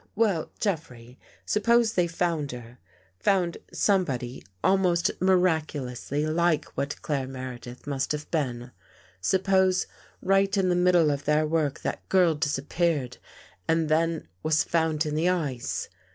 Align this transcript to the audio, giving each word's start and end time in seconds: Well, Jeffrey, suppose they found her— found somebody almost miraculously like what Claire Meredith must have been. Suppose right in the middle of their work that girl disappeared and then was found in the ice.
Well, 0.15 0.49
Jeffrey, 0.59 1.19
suppose 1.45 1.93
they 1.93 2.07
found 2.07 2.53
her— 2.53 2.79
found 3.29 3.59
somebody 3.71 4.43
almost 4.63 5.11
miraculously 5.21 6.25
like 6.25 6.65
what 6.75 6.99
Claire 7.03 7.27
Meredith 7.27 7.85
must 7.85 8.11
have 8.11 8.31
been. 8.31 8.71
Suppose 9.21 9.85
right 10.19 10.57
in 10.57 10.69
the 10.69 10.75
middle 10.75 11.11
of 11.11 11.25
their 11.25 11.45
work 11.45 11.81
that 11.81 12.09
girl 12.09 12.33
disappeared 12.33 13.19
and 13.67 13.89
then 13.89 14.27
was 14.41 14.63
found 14.63 15.05
in 15.05 15.13
the 15.13 15.29
ice. 15.29 15.87